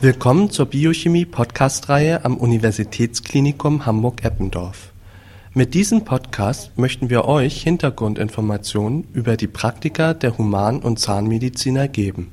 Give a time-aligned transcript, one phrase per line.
[0.00, 4.92] Willkommen zur Biochemie-Podcast-Reihe am Universitätsklinikum Hamburg-Eppendorf.
[5.54, 12.30] Mit diesem Podcast möchten wir euch Hintergrundinformationen über die Praktika der Human- und Zahnmediziner geben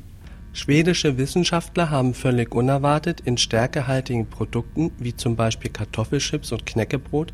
[0.55, 7.33] Schwedische Wissenschaftler haben völlig unerwartet in stärkehaltigen Produkten wie zum Beispiel Kartoffelchips und Knäckebrot,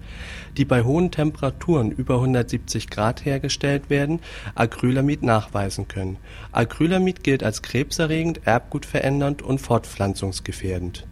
[0.57, 4.21] die bei hohen Temperaturen über 170 Grad hergestellt werden,
[4.55, 6.17] Acrylamid nachweisen können.
[6.51, 11.05] Acrylamid gilt als krebserregend, erbgutverändernd und fortpflanzungsgefährdend.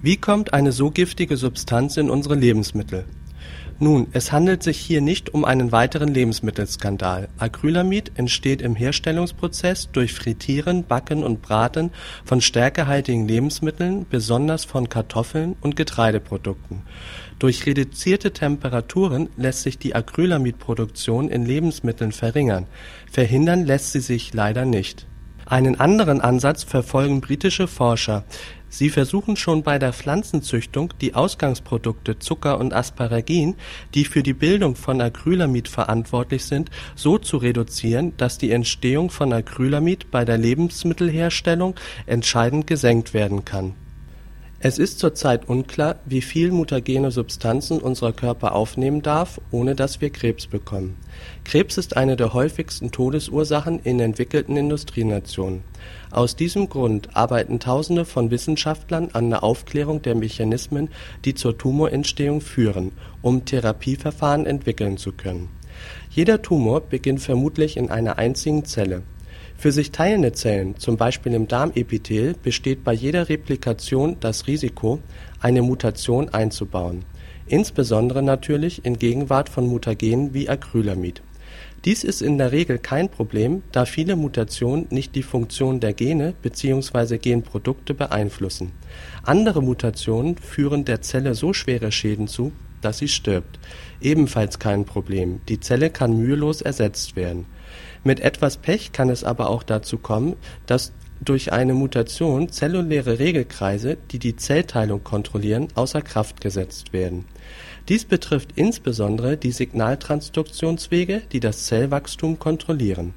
[0.00, 3.04] Wie kommt eine so giftige Substanz in unsere Lebensmittel
[3.82, 7.28] nun, es handelt sich hier nicht um einen weiteren Lebensmittelskandal.
[7.38, 11.90] Acrylamid entsteht im Herstellungsprozess durch Frittieren, Backen und Braten
[12.22, 16.82] von stärkehaltigen Lebensmitteln, besonders von Kartoffeln und Getreideprodukten.
[17.38, 22.66] Durch reduzierte Temperaturen lässt sich die Acrylamidproduktion in Lebensmitteln verringern,
[23.10, 25.06] verhindern lässt sie sich leider nicht.
[25.50, 28.22] Einen anderen Ansatz verfolgen britische Forscher.
[28.68, 33.56] Sie versuchen schon bei der Pflanzenzüchtung die Ausgangsprodukte Zucker und Asparagin,
[33.92, 39.32] die für die Bildung von Acrylamid verantwortlich sind, so zu reduzieren, dass die Entstehung von
[39.32, 41.74] Acrylamid bei der Lebensmittelherstellung
[42.06, 43.74] entscheidend gesenkt werden kann
[44.62, 50.10] es ist zurzeit unklar, wie viel mutagene Substanzen unser Körper aufnehmen darf, ohne dass wir
[50.10, 50.98] Krebs bekommen.
[51.44, 55.62] Krebs ist eine der häufigsten Todesursachen in entwickelten Industrienationen.
[56.10, 60.90] Aus diesem Grund arbeiten Tausende von Wissenschaftlern an der Aufklärung der Mechanismen,
[61.24, 65.48] die zur Tumorentstehung führen, um Therapieverfahren entwickeln zu können.
[66.10, 69.04] Jeder Tumor beginnt vermutlich in einer einzigen Zelle
[69.60, 75.00] für sich teilende Zellen, zum Beispiel im Darmepithel, besteht bei jeder Replikation das Risiko,
[75.38, 77.04] eine Mutation einzubauen,
[77.46, 81.20] insbesondere natürlich in Gegenwart von Mutagenen wie Acrylamid.
[81.84, 86.32] Dies ist in der Regel kein Problem, da viele Mutationen nicht die Funktion der Gene
[86.40, 87.18] bzw.
[87.18, 88.72] Genprodukte beeinflussen.
[89.24, 93.58] Andere Mutationen führen der Zelle so schwere Schäden zu, dass sie stirbt.
[94.00, 97.44] Ebenfalls kein Problem, die Zelle kann mühelos ersetzt werden
[98.04, 100.36] mit etwas Pech kann es aber auch dazu kommen,
[100.66, 107.26] dass durch eine Mutation zelluläre Regelkreise, die die Zellteilung kontrollieren, außer Kraft gesetzt werden.
[107.88, 113.14] Dies betrifft insbesondere die Signaltransduktionswege, die das Zellwachstum kontrollieren.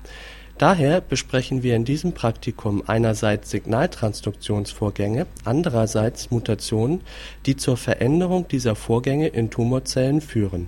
[0.58, 7.02] Daher besprechen wir in diesem Praktikum einerseits Signaltransduktionsvorgänge, andererseits Mutationen,
[7.46, 10.68] die zur Veränderung dieser Vorgänge in Tumorzellen führen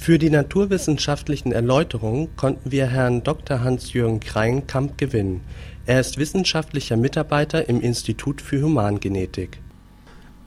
[0.00, 3.62] für die naturwissenschaftlichen Erläuterungen konnten wir Herrn Dr.
[3.62, 5.40] Hans-Jürgen Kreinkamp gewinnen.
[5.86, 9.58] Er ist wissenschaftlicher Mitarbeiter im Institut für Humangenetik.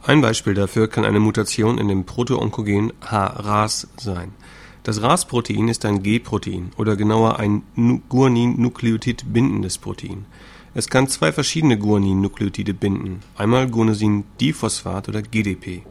[0.04, 4.32] Ein Beispiel dafür kann eine Mutation in dem Protoonkogen H-RAS sein.
[4.84, 7.62] Das RAS-Protein ist ein G-Protein oder genauer ein
[8.08, 10.26] Guanin-Nukleotid bindendes Protein.
[10.74, 15.84] Es kann zwei verschiedene Guanin-Nukleotide binden, einmal Guanosin-Diphosphat oder GDP.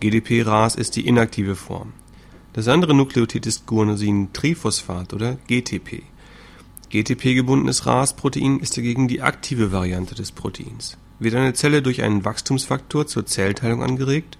[0.00, 1.92] GDP-RAS ist die inaktive Form.
[2.54, 6.04] Das andere Nukleotid ist Guanosin-Triphosphat oder GTP.
[6.88, 10.96] GTP-gebundenes RAS-Protein ist dagegen die aktive Variante des Proteins.
[11.18, 14.38] Wird eine Zelle durch einen Wachstumsfaktor zur Zellteilung angeregt,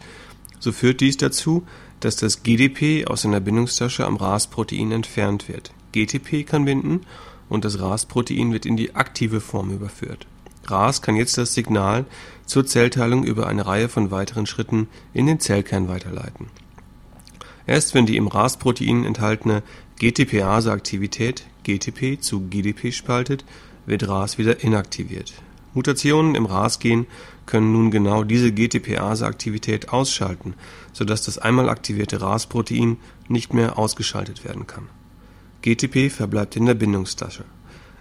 [0.61, 1.67] so führt dies dazu,
[1.99, 5.73] dass das GDP aus seiner Bindungstasche am RAS-Protein entfernt wird.
[5.91, 7.01] GTP kann binden
[7.49, 10.29] und das RAS-Protein wird in die aktive Form überführt.
[10.67, 12.07] RAS kann jetzt das Signal
[12.47, 16.47] zur Zellteilung über eine Reihe von weiteren Schritten in den Zellkern weiterleiten
[17.67, 19.63] Erst wenn die im RAS-Protein enthaltene
[19.99, 23.45] GTPase-Aktivität (GTP zu GDP spaltet,
[23.87, 25.33] wird RAS wieder inaktiviert.
[25.73, 27.07] Mutationen im RAS-Gen
[27.47, 30.55] können nun genau diese GTPase-Aktivität ausschalten,
[30.93, 32.99] sodass das einmal aktivierte RAS-Protein
[33.29, 34.89] nicht mehr ausgeschaltet werden kann.
[35.63, 37.45] GTP verbleibt in der Bindungstasche.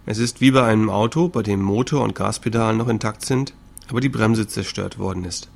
[0.05, 3.53] Es ist wie bei einem Auto, bei dem Motor und Gaspedal noch intakt sind,
[3.87, 5.49] aber die Bremse zerstört worden ist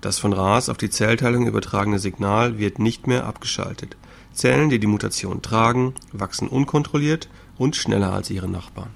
[0.00, 3.96] das von RAS auf die Zellteilung übertragene Signal wird nicht mehr abgeschaltet.
[4.32, 7.28] Zellen, die die Mutation tragen, wachsen unkontrolliert
[7.58, 8.90] und schneller als ihre Nachbarn.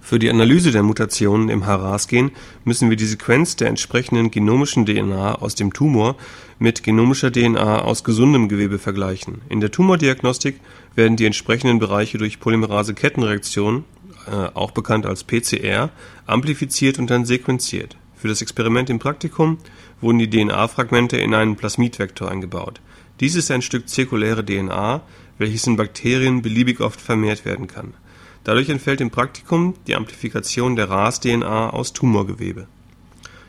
[0.00, 2.30] Für die Analyse der Mutationen im HRAS-Gen
[2.64, 6.14] müssen wir die Sequenz der entsprechenden genomischen DNA aus dem Tumor
[6.60, 9.42] mit genomischer DNA aus gesundem Gewebe vergleichen.
[9.48, 10.60] In der Tumordiagnostik
[10.94, 13.84] werden die entsprechenden Bereiche durch Polymerase-Kettenreaktion,
[14.28, 15.90] äh, auch bekannt als PCR,
[16.24, 17.96] amplifiziert und dann sequenziert.
[18.26, 19.58] Für das Experiment im Praktikum
[20.00, 22.80] wurden die DNA-Fragmente in einen Plasmidvektor eingebaut.
[23.20, 25.00] Dies ist ein Stück zirkuläre DNA,
[25.38, 27.94] welches in Bakterien beliebig oft vermehrt werden kann.
[28.42, 32.66] Dadurch entfällt im Praktikum die Amplifikation der RAS-DNA aus Tumorgewebe.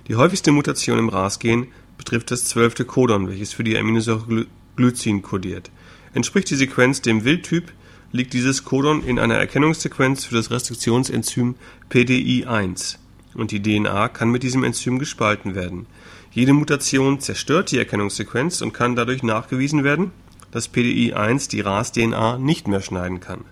[0.10, 1.66] Die häufigste Mutation im RAS-Gen
[1.98, 4.46] betrifft das zwölfte Codon, welches für die Aminosäure
[4.76, 5.72] Glycin kodiert.
[6.14, 7.74] Entspricht die Sequenz dem Wildtyp,
[8.12, 11.56] liegt dieses Codon in einer Erkennungssequenz für das Restriktionsenzym
[11.90, 12.98] PDI1
[13.38, 15.86] und die DNA kann mit diesem Enzym gespalten werden.
[16.32, 20.12] Jede Mutation zerstört die Erkennungssequenz und kann dadurch nachgewiesen werden,
[20.52, 23.46] dass PDI-1 die RAS-DNA nicht mehr schneiden kann.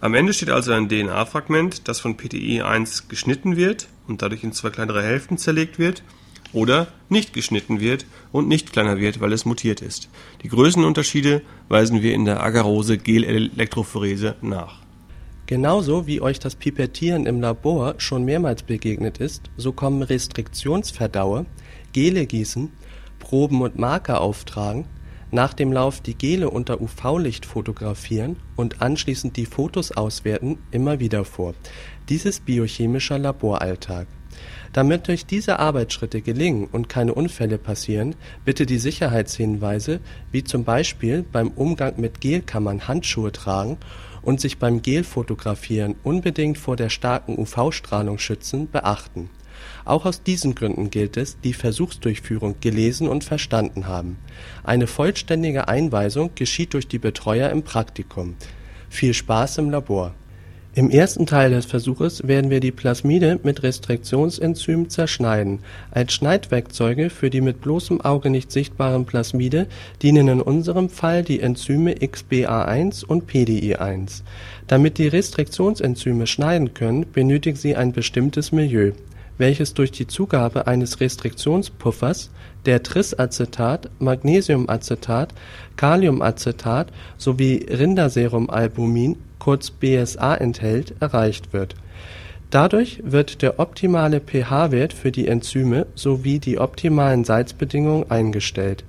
[0.00, 4.70] Am Ende steht also ein DNA-Fragment, das von PDI-1 geschnitten wird und dadurch in zwei
[4.70, 6.02] kleinere Hälften zerlegt wird
[6.52, 10.08] oder nicht geschnitten wird und nicht kleiner wird, weil es mutiert ist.
[10.42, 14.83] Die Größenunterschiede weisen wir in der Agarose-Gel-Elektrophorese nach.
[15.46, 21.44] Genauso wie euch das Pipettieren im Labor schon mehrmals begegnet ist, so kommen Restriktionsverdaue,
[21.92, 22.72] Gele gießen,
[23.18, 24.86] Proben und Marker auftragen,
[25.30, 31.26] nach dem Lauf die Gele unter UV-Licht fotografieren und anschließend die Fotos auswerten immer wieder
[31.26, 31.54] vor.
[32.08, 34.06] Dies ist biochemischer Laboralltag.
[34.72, 40.00] Damit euch diese Arbeitsschritte gelingen und keine Unfälle passieren, bitte die Sicherheitshinweise
[40.32, 43.76] wie zum Beispiel beim Umgang mit Gelkammern Handschuhe tragen
[44.24, 49.30] und sich beim Gelfotografieren unbedingt vor der starken UV-Strahlung schützen beachten.
[49.84, 54.18] Auch aus diesen Gründen gilt es, die Versuchsdurchführung gelesen und verstanden haben.
[54.62, 58.34] Eine vollständige Einweisung geschieht durch die Betreuer im Praktikum.
[58.88, 60.14] Viel Spaß im Labor
[60.76, 65.60] im ersten Teil des Versuches werden wir die Plasmide mit Restriktionsenzymen zerschneiden.
[65.92, 69.68] Als Schneidwerkzeuge für die mit bloßem Auge nicht sichtbaren Plasmide
[70.02, 74.22] dienen in unserem Fall die Enzyme XBA1 und PDI1.
[74.66, 78.94] Damit die Restriktionsenzyme schneiden können, benötigen sie ein bestimmtes Milieu,
[79.38, 82.30] welches durch die Zugabe eines Restriktionspuffers,
[82.66, 85.34] der Trisacetat, Magnesiumacetat,
[85.76, 91.74] Kaliumacetat sowie Rinderserumalbumin kurz BSA enthält, erreicht wird.
[92.48, 98.84] Dadurch wird der optimale pH-Wert für die Enzyme sowie die optimalen Salzbedingungen eingestellt.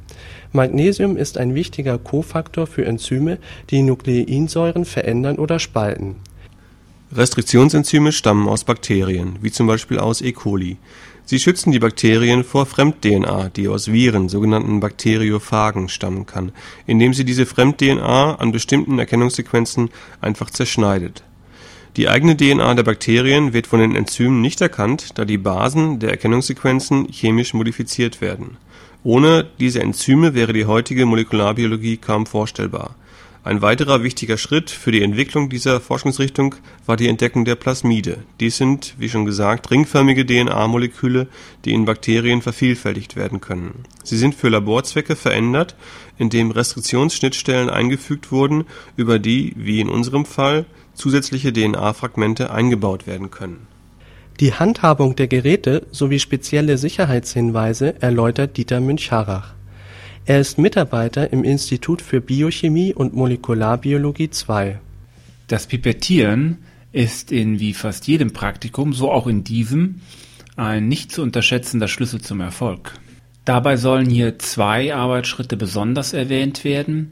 [0.53, 3.37] Magnesium ist ein wichtiger Kofaktor für Enzyme,
[3.69, 6.15] die Nukleinsäuren verändern oder spalten.
[7.11, 10.31] Restriktionsenzyme stammen aus Bakterien, wie zum Beispiel aus E.
[10.31, 10.77] coli.
[11.27, 16.51] Sie schützen die Bakterien vor Fremd-DNA, die aus Viren, sogenannten Bakteriophagen, stammen kann,
[16.85, 19.89] indem sie diese Fremd-DNA an bestimmten Erkennungssequenzen
[20.21, 21.23] einfach zerschneidet.
[21.97, 26.11] Die eigene DNA der Bakterien wird von den Enzymen nicht erkannt, da die Basen der
[26.11, 28.57] Erkennungssequenzen chemisch modifiziert werden.
[29.03, 32.95] Ohne diese Enzyme wäre die heutige Molekularbiologie kaum vorstellbar
[33.45, 36.55] ein weiterer wichtiger Schritt für die Entwicklung dieser Forschungsrichtung
[36.87, 38.23] war die Entdeckung der Plasmide.
[38.39, 41.27] Dies sind, wie schon gesagt, ringförmige DNA-Moleküle,
[41.63, 43.83] die in Bakterien vervielfältigt werden können.
[44.03, 45.75] Sie sind für Laborzwecke verändert,
[46.17, 48.63] indem Restriktionsschnittstellen eingefügt wurden,
[48.97, 50.65] über die, wie in unserem Fall,
[50.95, 53.67] zusätzliche DNA-Fragmente eingebaut werden können.
[54.39, 59.54] Die Handhabung der Geräte sowie spezielle Sicherheitshinweise erläutert Dieter Münch-Harrach
[60.25, 64.77] er ist Mitarbeiter im Institut für Biochemie und Molekularbiologie II.
[65.47, 66.57] Das Pipettieren
[66.91, 70.01] ist in wie fast jedem Praktikum, so auch in diesem,
[70.55, 72.97] ein nicht zu unterschätzender Schlüssel zum Erfolg.
[73.43, 77.11] Dabei sollen hier zwei Arbeitsschritte besonders erwähnt werden.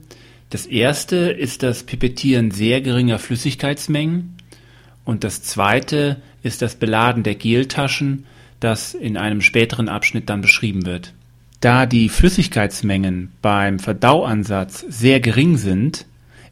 [0.50, 4.38] Das erste ist das Pipettieren sehr geringer Flüssigkeitsmengen
[5.06, 8.26] und das zweite ist das Beladen der Geltaschen,
[8.60, 11.14] das in einem späteren Abschnitt dann beschrieben wird.
[11.64, 16.06] Da die Flüssigkeitsmengen beim Verdauansatz sehr gering sind,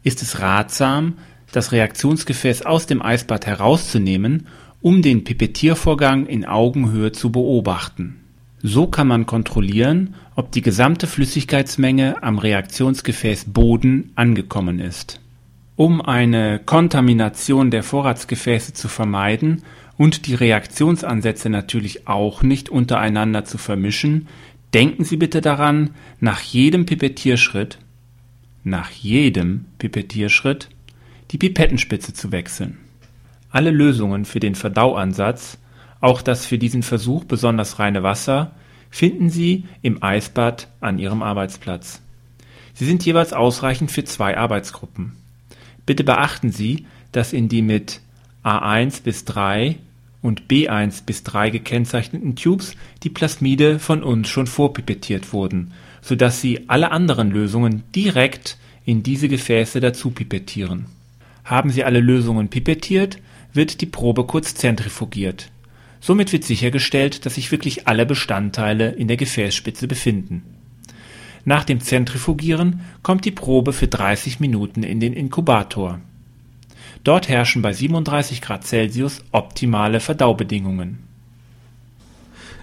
[0.04, 1.16] ist es ratsam,
[1.52, 4.48] das Reaktionsgefäß aus dem Eisbad herauszunehmen,
[4.80, 8.22] um den Pipettiervorgang in Augenhöhe zu beobachten.
[8.64, 15.20] So kann man kontrollieren, ob die gesamte Flüssigkeitsmenge am Reaktionsgefäß Boden angekommen ist.
[15.76, 19.64] Um eine Kontamination der Vorratsgefäße zu vermeiden
[19.98, 24.28] und die Reaktionsansätze natürlich auch nicht untereinander zu vermischen,
[24.74, 27.78] Denken Sie bitte daran, nach jedem Pipettierschritt,
[28.64, 30.70] nach jedem Pipettierschritt
[31.32, 32.78] die Pipettenspitze zu wechseln.
[33.50, 35.58] Alle Lösungen für den Verdauansatz,
[36.00, 38.54] auch das für diesen Versuch besonders reine Wasser,
[38.90, 42.02] finden Sie im Eisbad an Ihrem Arbeitsplatz.
[42.74, 45.14] Sie sind jeweils ausreichend für zwei Arbeitsgruppen.
[45.86, 48.02] Bitte beachten Sie, dass in die mit
[48.44, 49.78] A1 bis 3
[50.22, 56.42] und B1 bis 3 gekennzeichneten Tubes die Plasmide von uns schon vorpipettiert wurden, so dass
[56.42, 60.86] Sie alle anderen Lösungen direkt in diese Gefäße dazu pipettieren.
[61.44, 63.18] Haben Sie alle Lösungen pipettiert,
[63.54, 65.52] wird die Probe kurz zentrifugiert.
[66.00, 70.44] Somit wird sichergestellt, dass sich wirklich alle Bestandteile in der Gefäßspitze befinden.
[71.46, 76.00] Nach dem Zentrifugieren kommt die Probe für 30 Minuten in den Inkubator
[77.04, 81.00] Dort herrschen bei 37 Grad Celsius optimale Verdaubedingungen.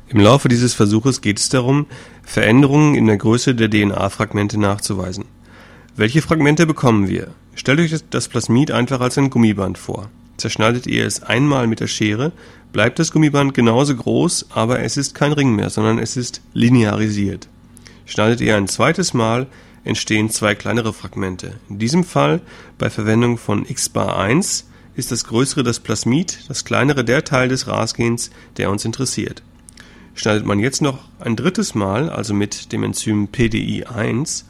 [0.09, 1.87] Im Laufe dieses Versuches geht es darum,
[2.23, 5.25] Veränderungen in der Größe der DNA-Fragmente nachzuweisen.
[5.97, 7.29] Welche Fragmente bekommen wir?
[7.55, 10.09] Stellt euch das Plasmid einfach als ein Gummiband vor.
[10.37, 12.31] Zerschneidet ihr es einmal mit der Schere,
[12.73, 17.49] bleibt das Gummiband genauso groß, aber es ist kein Ring mehr, sondern es ist linearisiert.
[18.07, 19.49] Schneidet ihr ein zweites Mal,
[19.89, 21.55] entstehen zwei kleinere Fragmente.
[21.69, 22.41] In diesem Fall,
[22.77, 27.67] bei Verwendung von X-Bar 1, ist das größere das Plasmid, das kleinere der Teil des
[27.67, 29.43] Rasgens, der uns interessiert.
[30.15, 34.45] Schneidet man jetzt noch ein drittes Mal, also mit dem Enzym PDI1,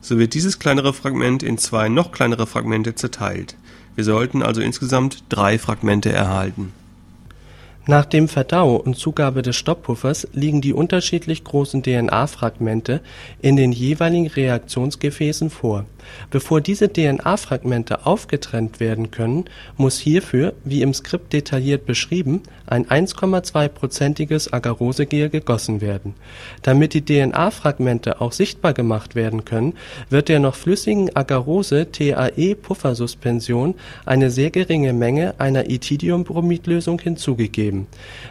[0.00, 3.56] so wird dieses kleinere Fragment in zwei noch kleinere Fragmente zerteilt.
[3.96, 6.72] Wir sollten also insgesamt drei Fragmente erhalten
[7.86, 13.02] nach dem Verdau und Zugabe des Stopppuffers liegen die unterschiedlich großen DNA-Fragmente
[13.42, 15.84] in den jeweiligen Reaktionsgefäßen vor.
[16.30, 19.46] Bevor diese DNA-Fragmente aufgetrennt werden können,
[19.76, 26.14] muss hierfür, wie im Skript detailliert beschrieben, ein 1,2-prozentiges Agarosegel gegossen werden.
[26.62, 29.74] Damit die DNA-Fragmente auch sichtbar gemacht werden können,
[30.10, 33.74] wird der noch flüssigen Agarose-TAE-Puffersuspension
[34.06, 37.86] eine sehr geringe Menge einer Ethidiumbromidlösung hinzugegeben geben.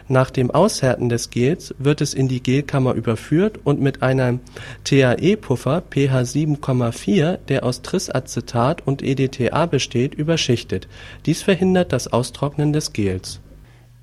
[0.08, 4.40] Nach dem Aushärten des Gels wird es in die Gelkammer überführt und mit einem
[4.84, 10.86] TAE-Puffer pH 7,4, der aus Trisacetat und EDTA besteht, überschichtet.
[11.26, 13.40] Dies verhindert das Austrocknen des Gels.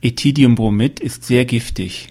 [0.01, 2.09] Ethidiumbromid ist sehr giftig.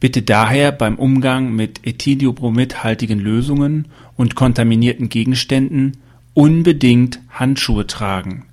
[0.00, 5.98] Bitte daher beim Umgang mit ethidiumbromidhaltigen Lösungen und kontaminierten Gegenständen
[6.34, 8.46] unbedingt Handschuhe tragen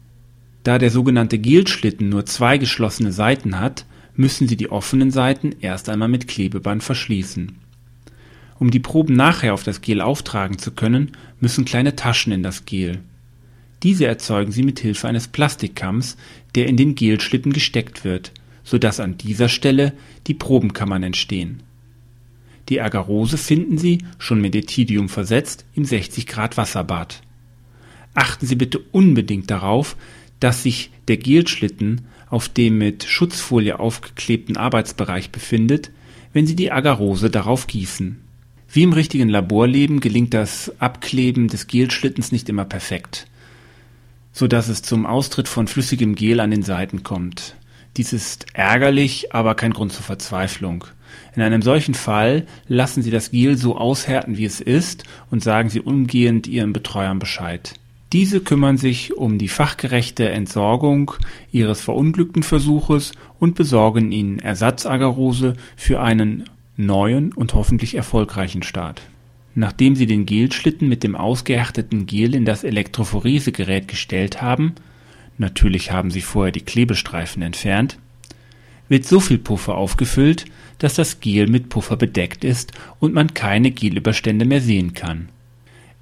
[0.64, 5.90] da der sogenannte Gelschlitten nur zwei geschlossene Seiten hat, müssen Sie die offenen Seiten erst
[5.90, 7.58] einmal mit Klebeband verschließen.
[8.62, 12.66] Um die Proben nachher auf das Gel auftragen zu können, müssen kleine Taschen in das
[12.66, 13.00] Gel.
[13.82, 16.16] Diese erzeugen Sie mit Hilfe eines Plastikkamms,
[16.54, 18.32] der in den Gelschlitten gesteckt wird,
[18.64, 19.94] so dass an dieser Stelle
[20.28, 21.64] die Probenkammern entstehen.
[22.70, 27.24] Die Agarose finden Sie, schon mit Ethidium versetzt, im 60 Grad Wasserbad.
[28.14, 29.98] Achten Sie bitte unbedingt darauf,
[30.40, 35.90] dass sich der Gelschlitten auf dem mit Schutzfolie aufgeklebten Arbeitsbereich befindet,
[36.32, 38.22] wenn Sie die Agarose darauf gießen.
[38.74, 43.28] Wie im richtigen Laborleben gelingt das Abkleben des Gelschlittens nicht immer perfekt,
[44.32, 47.58] so dass es zum Austritt von flüssigem Gel an den Seiten kommt.
[47.98, 50.86] Dies ist ärgerlich, aber kein Grund zur Verzweiflung.
[51.36, 55.68] In einem solchen Fall lassen Sie das Gel so aushärten, wie es ist, und sagen
[55.68, 57.74] Sie umgehend Ihren Betreuern Bescheid.
[58.14, 61.12] Diese kümmern sich um die fachgerechte Entsorgung
[61.52, 66.46] ihres verunglückten Versuches und besorgen ihnen Ersatzagarose für einen
[66.86, 69.02] neuen und hoffentlich erfolgreichen Start.
[69.54, 74.76] Nachdem sie den Gelschlitten mit dem ausgehärteten Gel in das Elektrophoresegerät gestellt haben,
[75.38, 77.98] natürlich haben sie vorher die Klebestreifen entfernt,
[78.88, 80.46] wird so viel Puffer aufgefüllt,
[80.78, 85.30] dass das Gel mit Puffer bedeckt ist und man keine Gelüberstände mehr sehen kann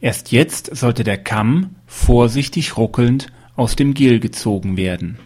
[0.02, 5.18] Erst jetzt sollte der Kamm vorsichtig ruckelnd aus dem Gel gezogen werden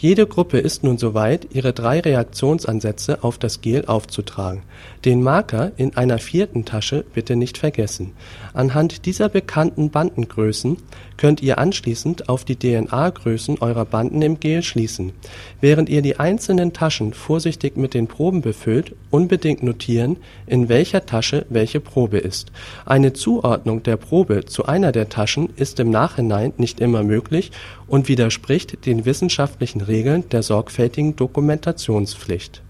[0.00, 4.62] jede Gruppe ist nun soweit, ihre drei Reaktionsansätze auf das Gel aufzutragen.
[5.04, 8.12] Den Marker in einer vierten Tasche bitte nicht vergessen.
[8.54, 10.78] Anhand dieser bekannten Bandengrößen
[11.18, 15.12] könnt ihr anschließend auf die DNA-Größen eurer Banden im Gel schließen.
[15.60, 20.16] Während ihr die einzelnen Taschen vorsichtig mit den Proben befüllt, unbedingt notieren,
[20.46, 22.50] in welcher Tasche welche Probe ist.
[22.86, 27.52] Eine Zuordnung der Probe zu einer der Taschen ist im Nachhinein nicht immer möglich
[27.86, 32.62] und widerspricht den wissenschaftlichen Regeln der sorgfältigen Dokumentationspflicht.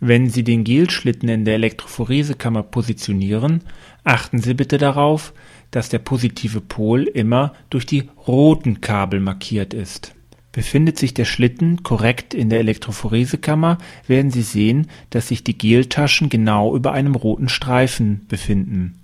[0.00, 3.60] Wenn Sie den Gelschlitten in der Elektrophoresekammer positionieren,
[4.02, 5.32] achten Sie bitte darauf,
[5.70, 10.14] dass der positive Pol immer durch die roten Kabel markiert ist.
[10.50, 16.28] Befindet sich der Schlitten korrekt in der Elektrophoresekammer, werden Sie sehen, dass sich die Geltaschen
[16.30, 18.98] genau über einem roten Streifen befinden.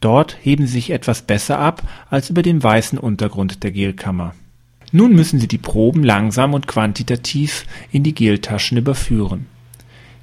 [0.00, 4.34] Dort heben sie sich etwas besser ab als über dem weißen Untergrund der Gelkammer
[4.92, 9.46] nun müssen Sie die Proben langsam und quantitativ in die Geltaschen überführen.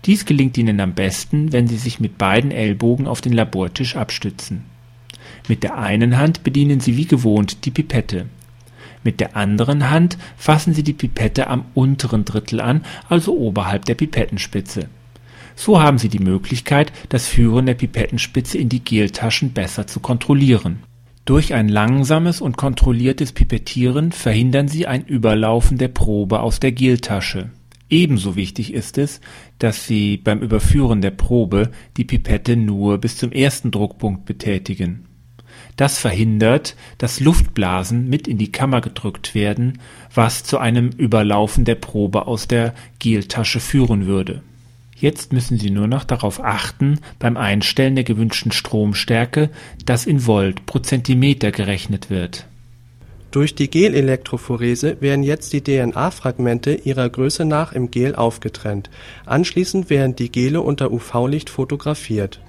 [0.05, 4.63] Dies gelingt Ihnen am besten, wenn Sie sich mit beiden Ellbogen auf den Labortisch abstützen.
[5.47, 8.27] Mit der einen Hand bedienen Sie wie gewohnt die Pipette.
[9.03, 13.95] Mit der anderen Hand fassen Sie die Pipette am unteren Drittel an, also oberhalb der
[13.95, 14.88] Pipettenspitze.
[15.55, 20.83] So haben Sie die Möglichkeit, das Führen der Pipettenspitze in die Geltaschen besser zu kontrollieren
[21.29, 27.51] durch ein langsames und kontrolliertes Pipettieren verhindern Sie ein Überlaufen der Probe aus der Geltasche.
[27.88, 29.21] Ebenso wichtig ist es,
[29.59, 35.05] dass Sie beim Überführen der Probe die Pipette nur bis zum ersten Druckpunkt betätigen.
[35.75, 39.77] Das verhindert, dass Luftblasen mit in die Kammer gedrückt werden,
[40.12, 44.41] was zu einem Überlaufen der Probe aus der Geltasche führen würde
[45.00, 49.50] Jetzt müssen Sie nur noch darauf achten, beim Einstellen der gewünschten Stromstärke,
[49.86, 52.48] dass in Volt pro Zentimeter gerechnet wird.
[53.32, 58.89] Durch die Gelelektrophorese werden jetzt die DNA-Fragmente ihrer Größe nach im Gel aufgetrennt.
[59.25, 62.41] Anschließend werden die Gele unter UV-Licht fotografiert.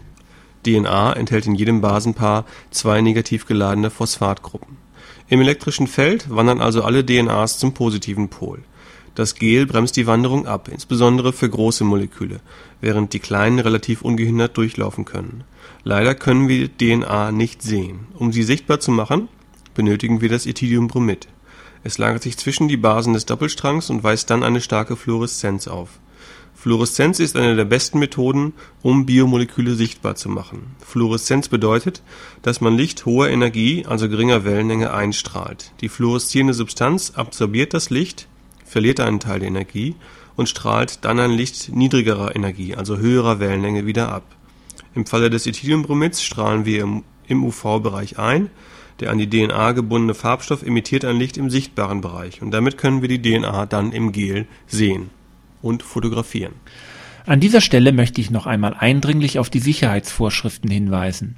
[0.66, 4.78] DNA enthält in jedem Basenpaar zwei negativ geladene Phosphatgruppen.
[5.28, 8.64] Im elektrischen Feld wandern also alle DNAs zum positiven Pol.
[9.14, 12.40] Das Gel bremst die Wanderung ab, insbesondere für große Moleküle,
[12.80, 15.44] während die kleinen relativ ungehindert durchlaufen können.
[15.82, 18.06] Leider können wir DNA nicht sehen.
[18.14, 19.28] Um sie sichtbar zu machen
[19.74, 21.28] benötigen wir das Ethylenbromid.
[21.82, 26.00] Es lagert sich zwischen die Basen des Doppelstrangs und weist dann eine starke Fluoreszenz auf.
[26.54, 28.52] Fluoreszenz ist eine der besten Methoden,
[28.82, 30.76] um Biomoleküle sichtbar zu machen.
[30.84, 32.02] Fluoreszenz bedeutet,
[32.42, 35.72] dass man Licht hoher Energie, also geringer Wellenlänge, einstrahlt.
[35.80, 38.28] Die fluoreszierende Substanz absorbiert das Licht,
[38.70, 39.96] verliert einen Teil der Energie
[40.36, 44.24] und strahlt dann ein Licht niedrigerer Energie, also höherer Wellenlänge, wieder ab.
[44.94, 46.82] Im Falle des Ethylenbromids strahlen wir
[47.26, 48.50] im UV-Bereich ein
[49.00, 53.00] der an die DNA gebundene Farbstoff emittiert ein Licht im sichtbaren Bereich und damit können
[53.00, 55.10] wir die DNA dann im Gel sehen
[55.62, 56.52] und fotografieren.
[57.26, 61.36] An dieser Stelle möchte ich noch einmal eindringlich auf die Sicherheitsvorschriften hinweisen.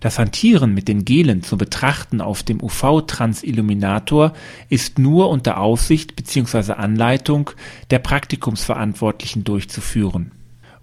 [0.00, 4.32] Das Hantieren mit den Gelen zu betrachten auf dem UV-Transilluminator
[4.68, 6.72] ist nur unter Aufsicht bzw.
[6.72, 7.50] Anleitung
[7.90, 10.32] der Praktikumsverantwortlichen durchzuführen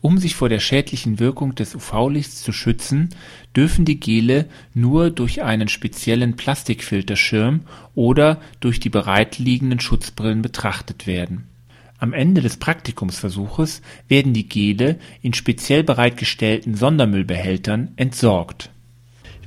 [0.01, 3.10] um sich vor der schädlichen Wirkung des UV-Lichts zu schützen,
[3.55, 7.62] dürfen die Gele nur durch einen speziellen Plastikfilterschirm
[7.93, 11.48] oder durch die bereitliegenden Schutzbrillen betrachtet werden.
[12.00, 18.72] Am Ende des Praktikumsversuches werden die Gele in speziell bereitgestellten Sondermüllbehältern entsorgt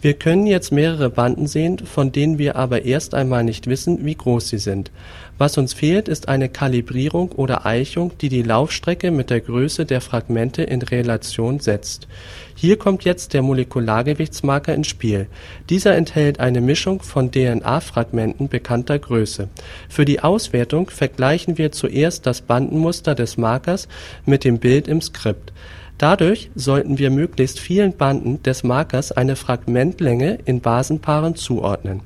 [0.04, 4.14] wir können jetzt mehrere Banden sehen, von denen wir aber erst einmal nicht wissen, wie
[4.14, 4.90] groß sie sind.
[5.38, 10.02] Was uns fehlt, ist eine Kalibrierung oder Eichung, die die Laufstrecke mit der Größe der
[10.02, 12.06] Fragmente in Relation setzt.
[12.54, 15.26] Hier kommt jetzt der Molekulargewichtsmarker ins Spiel.
[15.70, 19.48] Dieser enthält eine Mischung von DNA-Fragmenten bekannter Größe.
[19.88, 23.88] Für die Auswertung vergleichen wir zuerst das Bandenmuster des Markers
[24.26, 25.54] mit dem Bild im Skript
[25.98, 32.00] Dadurch sollten wir möglichst vielen Banden des Markers eine Fragmentlänge in Basenpaaren zuordnen.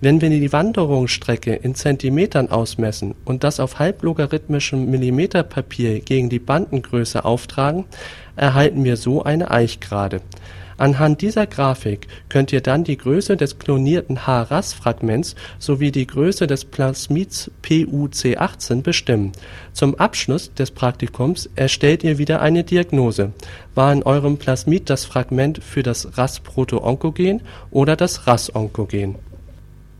[0.00, 7.24] Wenn wir die Wanderungsstrecke in Zentimetern ausmessen und das auf halblogarithmischem Millimeterpapier gegen die Bandengröße
[7.24, 7.84] auftragen,
[8.34, 10.22] erhalten wir so eine Eichgrade
[10.76, 16.64] Anhand dieser Grafik könnt ihr dann die Größe des klonierten H-RAS-Fragments sowie die Größe des
[16.64, 19.32] Plasmids PuC18 bestimmen.
[19.72, 23.32] Zum Abschluss des Praktikums erstellt ihr wieder eine Diagnose:
[23.74, 29.16] War in eurem Plasmid das Fragment für das RAS-Protoonkogen oder das RAS-Onkogen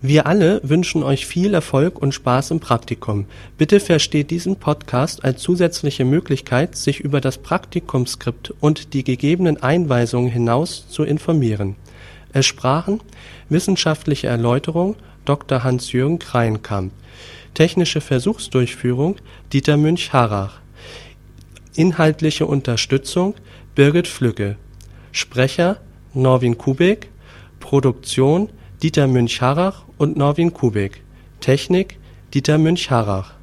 [0.07, 3.25] wir alle wünschen euch viel Erfolg und Spaß im Praktikum.
[3.57, 10.31] Bitte versteht diesen Podcast als zusätzliche Möglichkeit, sich über das Praktikumsskript und die gegebenen Einweisungen
[10.31, 11.77] hinaus zu informieren.
[12.35, 13.01] Es sprachen
[13.49, 15.65] Wissenschaftliche Erläuterung Dr.
[15.65, 16.93] Hans-Jürgen Kreinkamp,
[17.55, 19.17] Technische Versuchsdurchführung
[19.55, 20.61] Dieter Münch-Harrach,
[21.77, 23.37] Inhaltliche Unterstützung
[23.75, 24.57] Birgit Flügge,
[25.13, 25.79] Sprecher
[26.13, 27.09] Norwin Kubik,
[27.59, 28.51] Produktion
[28.83, 31.03] Dieter Münch-Harrach und Norwin Kubik.
[31.41, 31.99] Technik
[32.33, 33.35] Dieter Münch-Harrach